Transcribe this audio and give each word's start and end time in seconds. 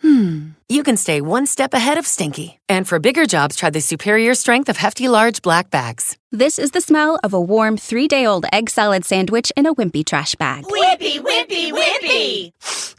hmm, 0.00 0.50
you 0.68 0.82
can 0.82 0.96
stay 0.96 1.20
one 1.20 1.46
step 1.46 1.74
ahead 1.74 1.98
of 1.98 2.06
stinky. 2.06 2.60
And 2.68 2.86
for 2.86 2.98
bigger 2.98 3.26
jobs, 3.26 3.56
try 3.56 3.70
the 3.70 3.80
superior 3.80 4.34
strength 4.34 4.68
of 4.68 4.76
Hefty 4.76 5.08
Large 5.08 5.42
Black 5.42 5.70
Bags. 5.70 6.16
This 6.30 6.58
is 6.58 6.70
the 6.72 6.80
smell 6.80 7.18
of 7.24 7.32
a 7.32 7.40
warm 7.40 7.76
three 7.76 8.08
day 8.08 8.26
old 8.26 8.46
egg 8.52 8.70
salad 8.70 9.04
sandwich 9.04 9.52
in 9.56 9.66
a 9.66 9.74
wimpy 9.74 10.04
trash 10.04 10.34
bag. 10.34 10.64
Wimpy, 10.64 11.20
wimpy, 11.20 11.72
wimpy! 11.72 12.52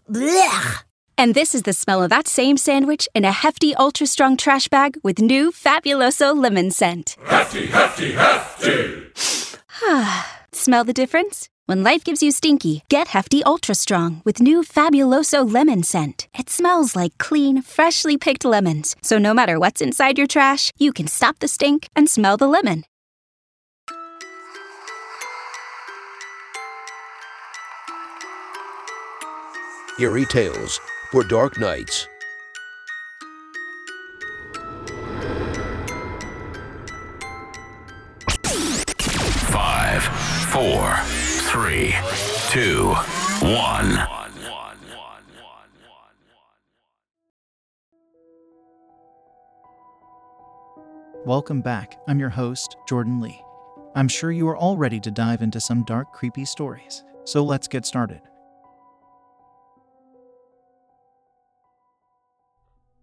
Blech! 0.09 0.83
And 1.19 1.33
this 1.33 1.55
is 1.55 1.63
the 1.63 1.73
smell 1.73 2.03
of 2.03 2.11
that 2.11 2.27
same 2.27 2.57
sandwich 2.57 3.07
in 3.15 3.25
a 3.25 3.31
hefty, 3.31 3.73
ultra 3.75 4.05
strong 4.05 4.37
trash 4.37 4.67
bag 4.67 4.97
with 5.01 5.19
new 5.19 5.51
Fabuloso 5.51 6.35
lemon 6.35 6.69
scent. 6.69 7.15
Hefty, 7.25 7.65
hefty, 7.67 8.11
hefty! 8.11 9.07
Smell 10.51 10.83
the 10.83 10.93
difference? 10.93 11.49
When 11.67 11.83
life 11.83 12.05
gives 12.05 12.23
you 12.23 12.31
stinky, 12.31 12.83
get 12.87 13.09
Hefty 13.09 13.43
Ultra 13.43 13.75
Strong 13.75 14.21
with 14.23 14.39
new 14.39 14.63
Fabuloso 14.63 15.43
lemon 15.43 15.83
scent. 15.83 16.29
It 16.39 16.49
smells 16.49 16.95
like 16.95 17.17
clean, 17.17 17.61
freshly 17.61 18.17
picked 18.17 18.45
lemons. 18.45 18.95
So 19.01 19.17
no 19.17 19.33
matter 19.33 19.59
what's 19.59 19.81
inside 19.81 20.17
your 20.17 20.27
trash, 20.27 20.71
you 20.77 20.93
can 20.93 21.07
stop 21.07 21.39
the 21.39 21.47
stink 21.49 21.89
and 21.93 22.09
smell 22.09 22.37
the 22.37 22.47
lemon. 22.47 22.85
Eerie 29.99 30.23
Tales 30.23 30.79
for 31.11 31.25
Dark 31.25 31.59
Nights. 31.59 32.07
Five, 39.51 40.03
four, 40.53 40.97
three, 41.57 41.95
two, 42.49 42.93
one. 43.41 43.97
Welcome 51.25 51.61
back. 51.61 51.97
I'm 52.07 52.19
your 52.19 52.29
host, 52.29 52.77
Jordan 52.87 53.19
Lee. 53.19 53.41
I'm 53.95 54.07
sure 54.07 54.31
you 54.31 54.47
are 54.47 54.55
all 54.55 54.77
ready 54.77 54.99
to 54.99 55.09
dive 55.09 55.41
into 55.41 55.59
some 55.59 55.83
dark, 55.85 56.13
creepy 56.13 56.45
stories. 56.45 57.03
So 57.23 57.43
let's 57.43 57.67
get 57.67 57.87
started. 57.87 58.21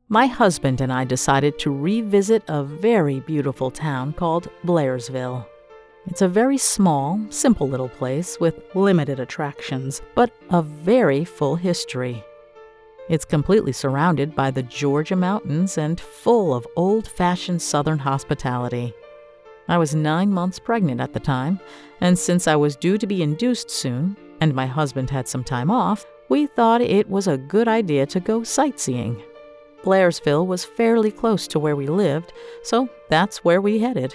My 0.08 0.26
husband 0.26 0.80
and 0.80 0.92
I 0.92 1.04
decided 1.04 1.58
to 1.58 1.72
revisit 1.72 2.44
a 2.46 2.62
very 2.62 3.18
beautiful 3.18 3.72
town 3.72 4.12
called 4.12 4.48
Blairsville. 4.64 5.44
It's 6.06 6.22
a 6.22 6.28
very 6.28 6.58
small, 6.58 7.18
simple 7.30 7.68
little 7.68 7.88
place 7.88 8.38
with 8.38 8.62
limited 8.74 9.20
attractions, 9.20 10.02
but 10.14 10.30
a 10.50 10.60
very 10.60 11.24
full 11.24 11.56
history. 11.56 12.22
It's 13.08 13.24
completely 13.24 13.72
surrounded 13.72 14.34
by 14.34 14.50
the 14.50 14.62
Georgia 14.62 15.16
mountains 15.16 15.78
and 15.78 15.98
full 15.98 16.54
of 16.54 16.66
old 16.76 17.08
fashioned 17.08 17.62
Southern 17.62 17.98
hospitality. 17.98 18.92
I 19.66 19.78
was 19.78 19.94
nine 19.94 20.30
months 20.30 20.58
pregnant 20.58 21.00
at 21.00 21.14
the 21.14 21.20
time, 21.20 21.58
and 22.02 22.18
since 22.18 22.46
I 22.46 22.56
was 22.56 22.76
due 22.76 22.98
to 22.98 23.06
be 23.06 23.22
induced 23.22 23.70
soon, 23.70 24.16
and 24.40 24.54
my 24.54 24.66
husband 24.66 25.08
had 25.08 25.26
some 25.26 25.44
time 25.44 25.70
off, 25.70 26.04
we 26.28 26.46
thought 26.46 26.82
it 26.82 27.08
was 27.08 27.26
a 27.26 27.38
good 27.38 27.68
idea 27.68 28.04
to 28.06 28.20
go 28.20 28.42
sightseeing. 28.42 29.22
Blairsville 29.82 30.46
was 30.46 30.64
fairly 30.64 31.10
close 31.10 31.46
to 31.48 31.58
where 31.58 31.76
we 31.76 31.86
lived, 31.86 32.32
so 32.62 32.88
that's 33.08 33.44
where 33.44 33.60
we 33.60 33.78
headed. 33.78 34.14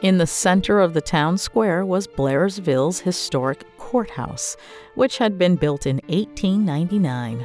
In 0.00 0.18
the 0.18 0.28
center 0.28 0.78
of 0.78 0.94
the 0.94 1.00
town 1.00 1.38
square 1.38 1.84
was 1.84 2.06
Blairsville's 2.06 3.00
historic 3.00 3.64
courthouse, 3.78 4.56
which 4.94 5.18
had 5.18 5.36
been 5.36 5.56
built 5.56 5.86
in 5.86 5.96
1899. 6.06 7.44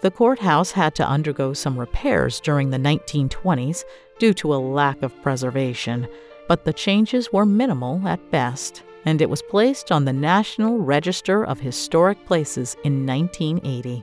The 0.00 0.10
courthouse 0.10 0.70
had 0.70 0.94
to 0.94 1.06
undergo 1.06 1.52
some 1.52 1.78
repairs 1.78 2.40
during 2.40 2.70
the 2.70 2.78
1920s 2.78 3.84
due 4.18 4.32
to 4.34 4.54
a 4.54 4.56
lack 4.56 5.02
of 5.02 5.20
preservation, 5.22 6.08
but 6.48 6.64
the 6.64 6.72
changes 6.72 7.34
were 7.34 7.44
minimal 7.44 8.00
at 8.08 8.30
best, 8.30 8.82
and 9.04 9.20
it 9.20 9.28
was 9.28 9.42
placed 9.42 9.92
on 9.92 10.06
the 10.06 10.12
National 10.12 10.78
Register 10.78 11.44
of 11.44 11.60
Historic 11.60 12.24
Places 12.24 12.76
in 12.82 13.04
1980. 13.04 14.02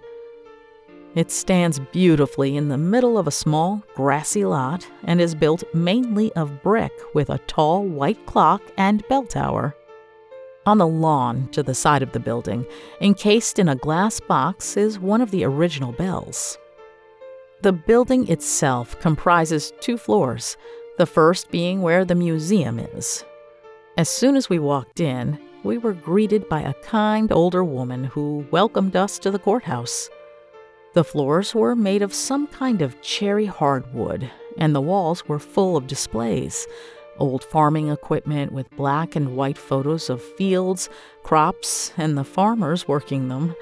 It 1.15 1.31
stands 1.31 1.79
beautifully 1.79 2.57
in 2.57 2.67
the 2.67 2.77
middle 2.77 3.17
of 3.17 3.25
a 3.25 3.31
small, 3.31 3.81
grassy 3.95 4.43
lot 4.43 4.85
and 5.05 5.21
is 5.21 5.33
built 5.33 5.63
mainly 5.73 6.33
of 6.33 6.61
brick 6.61 6.91
with 7.13 7.29
a 7.29 7.37
tall 7.47 7.85
white 7.85 8.25
clock 8.25 8.61
and 8.77 9.07
bell 9.07 9.23
tower. 9.23 9.73
On 10.65 10.77
the 10.77 10.87
lawn 10.87 11.47
to 11.53 11.63
the 11.63 11.73
side 11.73 12.03
of 12.03 12.11
the 12.11 12.19
building, 12.19 12.65
encased 12.99 13.59
in 13.59 13.69
a 13.69 13.77
glass 13.77 14.19
box, 14.19 14.75
is 14.75 14.99
one 14.99 15.21
of 15.21 15.31
the 15.31 15.45
original 15.45 15.93
bells. 15.93 16.57
The 17.61 17.71
building 17.71 18.27
itself 18.27 18.99
comprises 18.99 19.71
two 19.79 19.97
floors, 19.97 20.57
the 20.97 21.05
first 21.05 21.49
being 21.49 21.81
where 21.81 22.03
the 22.03 22.15
museum 22.15 22.77
is. 22.77 23.23
As 23.97 24.09
soon 24.09 24.35
as 24.35 24.49
we 24.49 24.59
walked 24.59 24.99
in, 24.99 25.39
we 25.63 25.77
were 25.77 25.93
greeted 25.93 26.49
by 26.49 26.61
a 26.61 26.73
kind 26.73 27.31
older 27.31 27.63
woman 27.63 28.03
who 28.03 28.45
welcomed 28.51 28.97
us 28.97 29.17
to 29.19 29.31
the 29.31 29.39
courthouse. 29.39 30.09
The 30.95 31.03
floors 31.03 31.53
were 31.53 31.75
made 31.75 32.01
of 32.01 32.13
some 32.13 32.47
kind 32.47 32.81
of 32.81 33.01
cherry 33.01 33.47
hardwood, 33.47 34.31
and 34.57 34.73
the 34.73 34.79
walls 34.79 35.27
were 35.27 35.39
full 35.39 35.75
of 35.75 35.87
displays 35.87 36.67
old 37.17 37.43
farming 37.43 37.89
equipment 37.89 38.51
with 38.51 38.69
black 38.77 39.15
and 39.15 39.35
white 39.35 39.57
photos 39.57 40.09
of 40.09 40.21
fields, 40.21 40.89
crops, 41.23 41.91
and 41.97 42.17
the 42.17 42.23
farmers 42.23 42.87
working 42.87 43.27
them, 43.27 43.55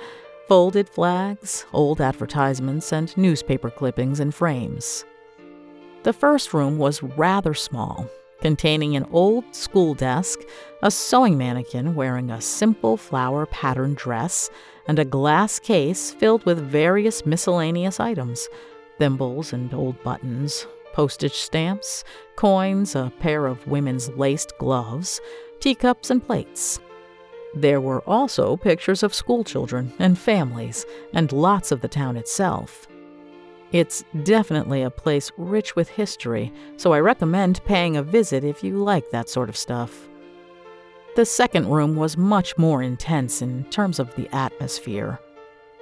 folded 0.48 0.88
flags, 0.90 1.66
old 1.74 2.02
advertisements, 2.02 2.92
and 2.92 3.16
newspaper 3.18 3.70
clippings 3.70 4.20
in 4.20 4.32
frames. 4.32 5.06
The 6.04 6.14
first 6.14 6.54
room 6.54 6.78
was 6.78 7.02
rather 7.04 7.54
small, 7.54 8.08
containing 8.42 8.96
an 8.96 9.08
old 9.12 9.56
school 9.56 9.94
desk, 9.94 10.40
a 10.82 10.92
sewing 10.92 11.38
mannequin 11.38 11.96
wearing 11.96 12.30
a 12.30 12.42
simple 12.42 12.98
flower 12.98 13.46
pattern 13.46 13.94
dress, 13.96 14.50
and 14.88 15.00
a 15.00 15.06
glass 15.06 15.60
case 15.60 16.12
filled 16.12 16.46
with 16.46 16.60
various 16.60 17.26
miscellaneous 17.26 18.00
items 18.00 18.48
thimbles 19.00 19.54
and 19.54 19.74
old 19.74 20.02
buttons, 20.04 20.68
postage 20.94 21.34
stamps, 21.34 22.04
coins, 22.36 22.96
a 22.96 23.12
pair 23.20 23.48
of 23.48 23.68
women's 23.68 24.10
laced 24.10 24.58
gloves, 24.60 25.20
teacups, 25.60 26.12
and 26.12 26.26
plates. 26.26 26.80
There 27.56 27.82
were 27.82 28.02
also 28.08 28.56
pictures 28.56 29.04
of 29.04 29.14
schoolchildren 29.14 29.94
and 30.00 30.18
families, 30.18 30.86
and 31.14 31.32
lots 31.32 31.72
of 31.72 31.82
the 31.82 31.88
town 31.88 32.18
itself. 32.18 32.88
It's 33.72 34.04
definitely 34.24 34.84
a 34.84 34.92
place 34.92 35.32
rich 35.38 35.76
with 35.76 35.90
history, 35.90 36.54
so 36.78 36.94
I 36.94 37.00
recommend 37.00 37.66
paying 37.66 37.98
a 37.98 38.04
visit 38.04 38.44
if 38.44 38.64
you 38.64 38.78
like 38.78 39.10
that 39.10 39.30
sort 39.30 39.50
of 39.50 39.58
stuff. 39.58 40.08
The 41.16 41.26
second 41.26 41.68
room 41.68 41.96
was 41.96 42.18
much 42.18 42.58
more 42.58 42.82
intense 42.82 43.44
in 43.44 43.66
terms 43.66 44.00
of 44.00 44.16
the 44.16 44.28
atmosphere. 44.36 45.20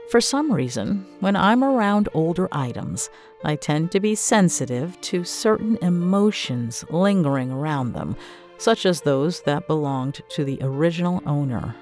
For 0.10 0.20
some 0.20 0.52
reason, 0.52 1.06
when 1.22 1.38
I'm 1.38 1.64
around 1.64 2.10
older 2.14 2.50
items, 2.52 3.10
I 3.46 3.56
tend 3.56 3.92
to 3.92 4.02
be 4.02 4.14
sensitive 4.14 5.00
to 5.02 5.24
certain 5.24 5.78
emotions 5.82 6.84
lingering 6.90 7.50
around 7.50 7.94
them, 7.94 8.18
such 8.58 8.86
as 8.86 9.02
those 9.02 9.42
that 9.44 9.68
belonged 9.68 10.22
to 10.32 10.44
the 10.44 10.60
original 10.62 11.24
owner. 11.26 11.76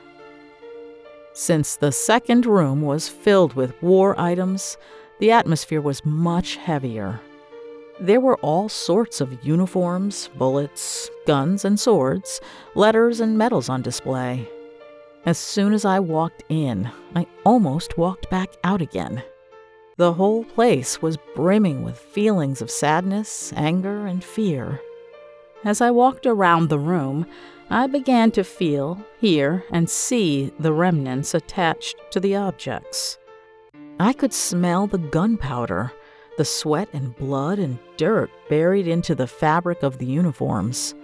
Since 1.34 1.78
the 1.78 1.92
second 1.92 2.45
room 2.45 2.84
was 2.84 3.10
filled 3.10 3.56
with 3.56 3.81
war 3.81 4.13
items, 4.19 4.78
the 5.19 5.31
atmosphere 5.31 5.81
was 5.81 6.06
much 6.06 6.57
heavier. 6.57 7.19
There 8.01 8.22
were 8.22 8.38
all 8.38 8.69
sorts 8.69 9.19
of 9.19 9.44
uniforms, 9.46 10.30
bullets, 10.38 11.10
guns, 11.28 11.66
and 11.66 11.78
swords, 11.78 12.40
letters, 12.74 13.19
and 13.19 13.38
medals 13.38 13.68
on 13.68 13.81
display. 13.81 14.48
As 15.25 15.38
soon 15.38 15.74
as 15.74 15.84
I 15.84 16.00
walked 16.00 16.44
in, 16.48 16.90
I 17.13 17.28
almost 17.46 17.98
walked 17.98 18.30
back 18.30 18.54
out 18.63 18.81
again. 18.81 19.22
The 19.98 20.13
whole 20.13 20.46
place 20.46 21.01
was 21.01 21.18
brimming 21.36 21.84
with 21.84 21.98
feelings 21.98 22.62
of 22.62 22.72
sadness, 22.72 23.51
anger, 23.57 24.07
and 24.07 24.24
fear. 24.24 24.80
As 25.66 25.81
I 25.81 25.92
walked 25.92 26.25
around 26.25 26.69
the 26.69 26.80
room, 26.80 27.25
I 27.69 27.88
began 27.88 28.31
to 28.31 28.45
feel, 28.45 29.04
hear, 29.19 29.66
and 29.72 29.90
see 29.90 30.54
the 30.57 30.72
remnants 30.72 31.34
attached 31.34 31.98
to 32.12 32.22
the 32.22 32.38
objects. 32.38 33.18
I 34.00 34.13
could 34.13 34.34
smell 34.34 34.88
the 34.88 34.98
gunpowder 34.98 35.92
the 36.39 36.45
sweat 36.45 36.88
and 36.94 37.13
blood 37.18 37.59
and 37.59 37.77
dirt 37.97 38.31
buried 38.47 38.88
into 38.88 39.13
the 39.13 39.27
fabric 39.27 39.83
of 39.83 39.97
the 39.97 40.06
uniforms. 40.06 40.95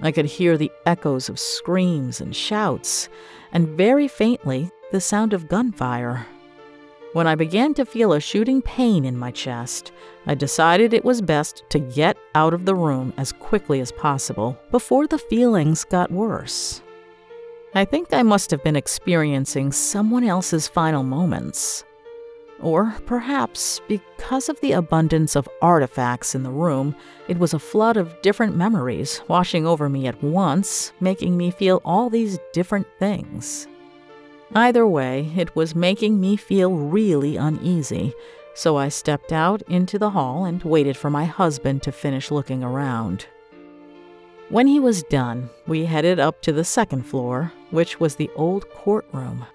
I 0.00 0.12
could 0.12 0.24
hear 0.24 0.56
the 0.56 0.70
echoes 0.86 1.28
of 1.28 1.40
screams 1.40 2.20
and 2.20 2.34
shouts, 2.34 3.08
and 3.52 3.76
very 3.76 4.06
faintly, 4.06 4.70
the 4.92 5.00
sound 5.00 5.32
of 5.32 5.48
gunfire. 5.48 6.28
When 7.12 7.26
I 7.26 7.34
began 7.34 7.74
to 7.74 7.84
feel 7.84 8.12
a 8.12 8.20
shooting 8.20 8.62
pain 8.62 9.04
in 9.04 9.18
my 9.18 9.32
chest, 9.32 9.90
I 10.28 10.36
decided 10.36 10.94
it 10.94 11.04
was 11.04 11.20
best 11.20 11.64
to 11.70 11.80
get 11.80 12.16
out 12.36 12.54
of 12.54 12.64
the 12.64 12.76
room 12.76 13.12
as 13.16 13.32
quickly 13.32 13.80
as 13.80 13.90
possible 13.90 14.56
before 14.70 15.08
the 15.08 15.18
feelings 15.18 15.82
got 15.82 16.12
worse. 16.12 16.82
I 17.74 17.84
think 17.84 18.12
I 18.12 18.22
must 18.22 18.52
have 18.52 18.62
been 18.62 18.76
experiencing 18.76 19.72
someone 19.72 20.22
else's 20.22 20.68
final 20.68 21.02
moments. 21.02 21.84
Or 22.62 22.94
perhaps 23.06 23.80
because 23.88 24.48
of 24.48 24.60
the 24.60 24.72
abundance 24.72 25.34
of 25.34 25.48
artifacts 25.60 26.34
in 26.34 26.44
the 26.44 26.50
room, 26.50 26.94
it 27.26 27.38
was 27.38 27.52
a 27.52 27.58
flood 27.58 27.96
of 27.96 28.22
different 28.22 28.56
memories 28.56 29.20
washing 29.26 29.66
over 29.66 29.88
me 29.88 30.06
at 30.06 30.22
once, 30.22 30.92
making 31.00 31.36
me 31.36 31.50
feel 31.50 31.82
all 31.84 32.08
these 32.08 32.38
different 32.52 32.86
things. 33.00 33.66
Either 34.54 34.86
way, 34.86 35.32
it 35.36 35.56
was 35.56 35.74
making 35.74 36.20
me 36.20 36.36
feel 36.36 36.74
really 36.74 37.36
uneasy, 37.36 38.14
so 38.54 38.76
I 38.76 38.90
stepped 38.90 39.32
out 39.32 39.62
into 39.62 39.98
the 39.98 40.10
hall 40.10 40.44
and 40.44 40.62
waited 40.62 40.96
for 40.96 41.10
my 41.10 41.24
husband 41.24 41.82
to 41.82 41.90
finish 41.90 42.30
looking 42.30 42.62
around. 42.62 43.26
When 44.50 44.66
he 44.66 44.78
was 44.78 45.02
done, 45.04 45.48
we 45.66 45.86
headed 45.86 46.20
up 46.20 46.42
to 46.42 46.52
the 46.52 46.64
second 46.64 47.04
floor, 47.04 47.52
which 47.70 47.98
was 47.98 48.16
the 48.16 48.30
old 48.36 48.68
courtroom. 48.68 49.46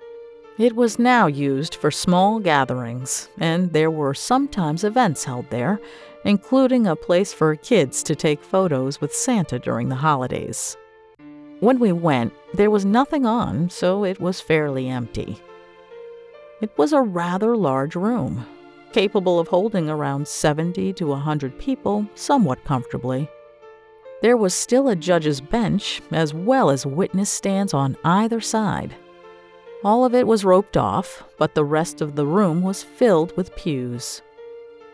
It 0.57 0.75
was 0.75 0.97
now 0.97 1.27
used 1.27 1.75
for 1.75 1.91
small 1.91 2.39
gatherings, 2.39 3.29
and 3.37 3.71
there 3.73 3.91
were 3.91 4.15
sometimes 4.15 4.83
events 4.83 5.23
held 5.23 5.47
there, 5.51 5.79
including 6.25 6.87
a 6.87 6.95
place 6.95 7.31
for 7.31 7.55
kids 7.55 8.01
to 8.01 8.15
take 8.15 8.43
photos 8.43 8.99
with 8.99 9.13
Santa 9.13 9.59
during 9.59 9.89
the 9.89 9.95
holidays. 9.95 10.75
When 11.59 11.77
we 11.77 11.91
went, 11.91 12.33
there 12.55 12.71
was 12.71 12.85
nothing 12.85 13.23
on, 13.23 13.69
so 13.69 14.03
it 14.03 14.19
was 14.19 14.41
fairly 14.41 14.87
empty. 14.89 15.39
It 16.59 16.75
was 16.75 16.91
a 16.91 17.01
rather 17.01 17.55
large 17.55 17.95
room, 17.95 18.43
capable 18.93 19.39
of 19.39 19.49
holding 19.49 19.91
around 19.91 20.27
70 20.27 20.91
to 20.93 21.05
100 21.05 21.59
people 21.59 22.07
somewhat 22.15 22.63
comfortably. 22.63 23.29
There 24.23 24.37
was 24.37 24.55
still 24.55 24.89
a 24.89 24.95
judge's 24.95 25.39
bench, 25.39 26.01
as 26.09 26.33
well 26.33 26.71
as 26.71 26.83
witness 26.83 27.29
stands 27.29 27.75
on 27.75 27.95
either 28.03 28.41
side. 28.41 28.95
All 29.83 30.05
of 30.05 30.15
it 30.15 30.25
was 30.25 30.43
roped 30.43 30.75
off, 30.75 31.23
but 31.37 31.53
the 31.53 31.63
rest 31.63 32.01
of 32.01 32.15
the 32.15 32.25
room 32.25 32.61
was 32.63 32.83
filled 32.83 33.35
with 33.37 33.55
pews. 33.55 34.21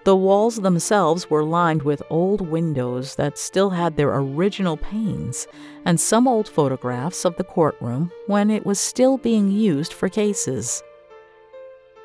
The 0.03 0.15
walls 0.15 0.57
themselves 0.57 1.29
were 1.29 1.45
lined 1.45 1.83
with 1.83 2.03
old 2.09 2.41
windows 2.41 3.15
that 3.15 3.37
still 3.37 3.69
had 3.69 3.95
their 3.95 4.13
original 4.13 4.75
panes, 4.75 5.47
and 5.85 5.97
some 5.97 6.27
old 6.27 6.49
photographs 6.49 7.23
of 7.23 7.37
the 7.37 7.45
courtroom 7.45 8.11
when 8.27 8.49
it 8.49 8.65
was 8.65 8.79
still 8.79 9.17
being 9.17 9.49
used 9.49 9.93
for 9.93 10.09
cases. 10.09 10.83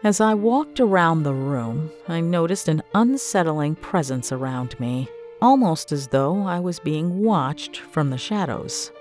As 0.04 0.20
I 0.20 0.34
walked 0.34 0.78
around 0.78 1.25
the 1.25 1.34
room, 1.34 1.90
I 2.06 2.20
noticed 2.20 2.69
an 2.69 2.84
unsettling 2.94 3.75
presence 3.75 4.30
around 4.30 4.78
me, 4.78 5.08
almost 5.42 5.90
as 5.90 6.06
though 6.06 6.42
I 6.42 6.60
was 6.60 6.78
being 6.78 7.25
watched 7.25 7.78
from 7.78 8.10
the 8.10 8.19
shadows. 8.19 8.92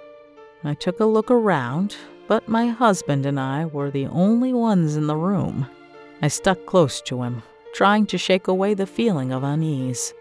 I 0.64 0.74
took 0.74 1.00
a 1.00 1.06
look 1.06 1.30
around, 1.30 1.96
but 2.28 2.48
my 2.48 2.68
husband 2.68 3.26
and 3.26 3.40
I 3.40 3.66
were 3.66 3.90
the 3.90 4.08
only 4.08 4.54
ones 4.54 4.96
in 4.96 5.08
the 5.08 5.16
room. 5.16 5.68
I 6.22 6.28
stuck 6.28 6.66
close 6.66 7.02
to 7.02 7.24
him, 7.24 7.44
trying 7.74 8.06
to 8.08 8.18
shake 8.18 8.48
away 8.48 8.74
the 8.74 8.88
feeling 8.88 9.32
of 9.32 9.44
unease. 9.44 10.14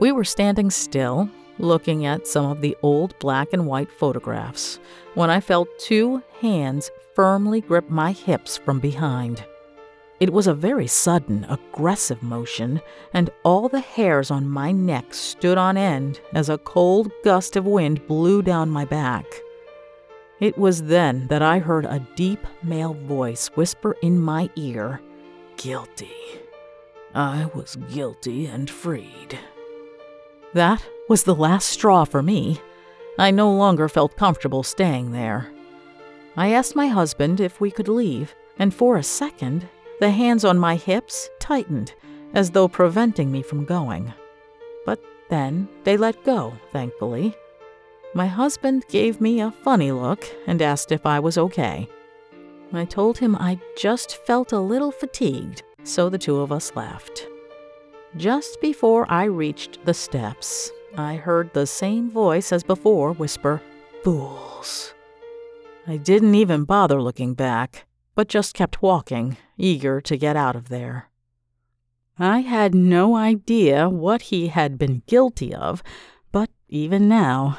We 0.00 0.12
were 0.12 0.24
standing 0.24 0.70
still, 0.70 1.28
looking 1.58 2.06
at 2.06 2.26
some 2.26 2.46
of 2.46 2.60
the 2.60 2.76
old 2.82 3.18
black 3.18 3.52
and 3.52 3.66
white 3.66 3.90
photographs, 3.90 4.78
when 5.14 5.30
I 5.30 5.40
felt 5.40 5.68
two 5.78 6.22
hands 6.40 6.90
firmly 7.14 7.60
grip 7.60 7.88
my 7.88 8.12
hips 8.12 8.56
from 8.58 8.80
behind. 8.80 9.44
It 10.18 10.32
was 10.32 10.46
a 10.46 10.54
very 10.54 10.86
sudden, 10.86 11.44
aggressive 11.48 12.22
motion, 12.22 12.80
and 13.12 13.28
all 13.44 13.68
the 13.68 13.80
hairs 13.80 14.30
on 14.30 14.48
my 14.48 14.72
neck 14.72 15.12
stood 15.12 15.58
on 15.58 15.76
end 15.76 16.20
as 16.32 16.48
a 16.48 16.58
cold 16.58 17.10
gust 17.22 17.54
of 17.56 17.66
wind 17.66 18.06
blew 18.06 18.40
down 18.40 18.70
my 18.70 18.86
back. 18.86 19.26
It 20.38 20.58
was 20.58 20.82
then 20.82 21.28
that 21.28 21.42
I 21.42 21.58
heard 21.58 21.86
a 21.86 22.06
deep 22.14 22.46
male 22.62 22.94
voice 22.94 23.48
whisper 23.54 23.96
in 24.02 24.20
my 24.20 24.50
ear, 24.56 25.00
Guilty. 25.56 26.12
I 27.14 27.46
was 27.54 27.76
guilty 27.90 28.44
and 28.44 28.68
freed. 28.68 29.38
That 30.52 30.86
was 31.08 31.22
the 31.22 31.34
last 31.34 31.70
straw 31.70 32.04
for 32.04 32.22
me. 32.22 32.60
I 33.18 33.30
no 33.30 33.50
longer 33.50 33.88
felt 33.88 34.18
comfortable 34.18 34.62
staying 34.62 35.12
there. 35.12 35.48
I 36.36 36.52
asked 36.52 36.76
my 36.76 36.88
husband 36.88 37.40
if 37.40 37.58
we 37.58 37.70
could 37.70 37.88
leave, 37.88 38.34
and 38.58 38.74
for 38.74 38.98
a 38.98 39.02
second, 39.02 39.66
the 40.00 40.10
hands 40.10 40.44
on 40.44 40.58
my 40.58 40.76
hips 40.76 41.30
tightened, 41.38 41.94
as 42.34 42.50
though 42.50 42.68
preventing 42.68 43.32
me 43.32 43.40
from 43.40 43.64
going. 43.64 44.12
But 44.84 45.02
then 45.30 45.68
they 45.84 45.96
let 45.96 46.22
go, 46.24 46.52
thankfully. 46.72 47.34
My 48.16 48.28
husband 48.28 48.86
gave 48.88 49.20
me 49.20 49.42
a 49.42 49.50
funny 49.50 49.92
look 49.92 50.24
and 50.46 50.62
asked 50.62 50.90
if 50.90 51.04
I 51.04 51.20
was 51.20 51.36
okay. 51.36 51.86
I 52.72 52.86
told 52.86 53.18
him 53.18 53.36
I 53.36 53.60
just 53.76 54.24
felt 54.24 54.52
a 54.52 54.58
little 54.58 54.90
fatigued 54.90 55.62
so 55.84 56.08
the 56.08 56.16
two 56.16 56.40
of 56.40 56.50
us 56.50 56.74
left. 56.74 57.28
Just 58.16 58.58
before 58.62 59.04
I 59.12 59.24
reached 59.24 59.84
the 59.84 59.92
steps, 59.92 60.72
I 60.96 61.16
heard 61.16 61.52
the 61.52 61.66
same 61.66 62.10
voice 62.10 62.52
as 62.52 62.64
before 62.64 63.12
whisper, 63.12 63.60
Fools. 64.02 64.94
I 65.86 65.98
didn't 65.98 66.36
even 66.36 66.64
bother 66.64 67.02
looking 67.02 67.34
back, 67.34 67.84
but 68.14 68.28
just 68.28 68.54
kept 68.54 68.80
walking, 68.80 69.36
eager 69.58 70.00
to 70.00 70.16
get 70.16 70.36
out 70.36 70.56
of 70.56 70.70
there. 70.70 71.10
I 72.18 72.38
had 72.40 72.74
no 72.74 73.14
idea 73.14 73.90
what 73.90 74.22
he 74.32 74.46
had 74.46 74.78
been 74.78 75.02
guilty 75.06 75.54
of, 75.54 75.82
but 76.32 76.48
even 76.70 77.10
now, 77.10 77.58